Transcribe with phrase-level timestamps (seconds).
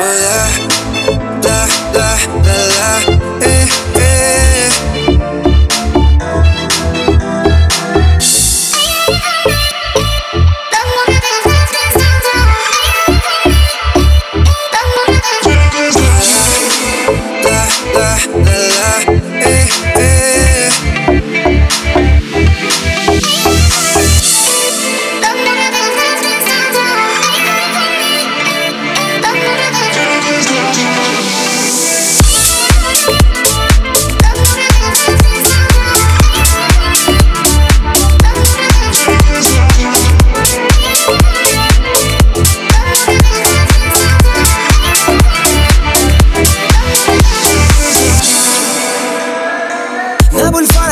[0.00, 0.77] Oh yeah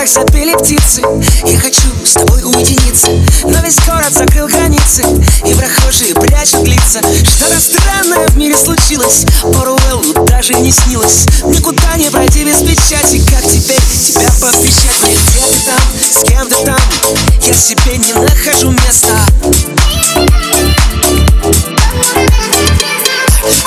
[0.06, 1.02] птицы.
[1.44, 3.08] Я хочу с тобой уединиться.
[3.44, 5.02] Но весь город закрыл границы.
[5.44, 7.00] И прохожие прячут лица.
[7.00, 9.26] Что-то странное в мире случилось.
[9.42, 11.26] Оруэллу даже не снилось.
[11.44, 13.20] Никуда не пройти без печати.
[13.30, 16.80] Как теперь тебя повстречать мне Где ты там, с кем ты там?
[17.42, 19.26] Я себе не нахожу места.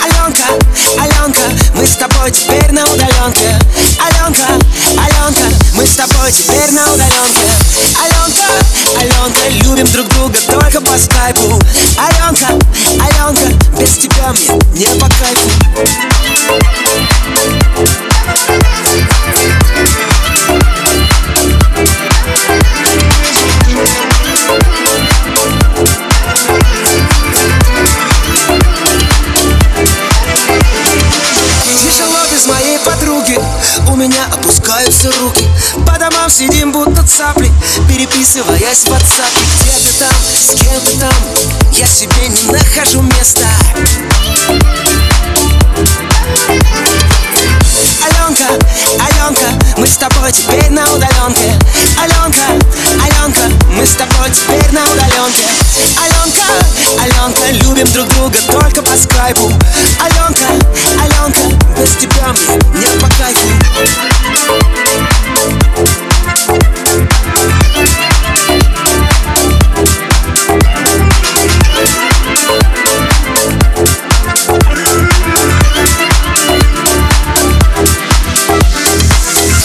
[0.04, 0.44] Аленка,
[0.98, 1.42] Аленка,
[1.76, 3.59] мы с тобой теперь на удаленке
[9.30, 11.60] Аленка, любим друг друга только по скайпу.
[11.98, 12.19] Аленка,
[32.40, 33.38] без моей подруги.
[33.88, 35.48] У меня опускаются руки.
[35.86, 37.52] По домам сидим будто цапли
[37.88, 39.34] Переписываясь в WhatsApp.
[39.62, 41.14] Где ты там, с кем ты там?
[41.74, 43.48] Я себе не нахожу места.
[48.06, 48.46] Аленка,
[49.00, 51.60] Аленка, мы с тобой теперь на удаленке.
[51.98, 52.44] Аленка,
[53.04, 53.42] Аленка,
[53.72, 55.44] мы с тобой теперь на удаленке.
[55.98, 56.44] Аленка,
[57.02, 59.52] Аленка, любим друг друга только по скайпу.
[60.00, 60.46] Аленка,
[61.90, 62.34] без тебя
[62.74, 63.50] мне не по кайфу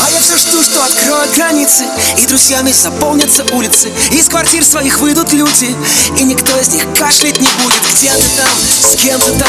[0.00, 1.84] А я все жду, что откроют границы
[2.18, 3.92] И друзьями заполнятся улицы.
[4.10, 5.74] Из квартир своих выйдут люди
[6.18, 7.82] И никто из них кашлять не будет.
[7.92, 8.48] Где ты там,
[8.90, 9.48] с кем ты там?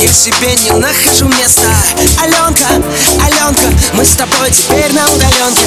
[0.00, 1.70] Я себе не нахожу места.
[2.20, 2.66] Аленка,
[3.24, 5.62] Аленка, мы с тобой теперь на удаленке.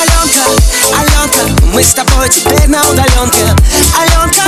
[0.00, 0.42] Аленка,
[0.98, 3.54] Аленка, мы с тобой теперь на удаленке.
[3.96, 4.42] Аленка,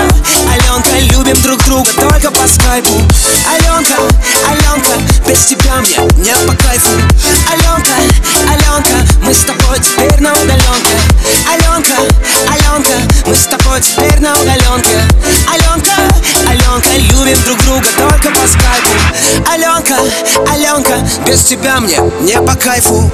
[0.52, 3.00] Аленка, любим друг друга только по скайпу
[19.88, 20.04] Аленка,
[20.52, 23.10] Аленка, без тебя мне не по кайфу